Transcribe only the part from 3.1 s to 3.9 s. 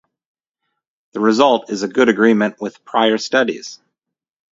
studies.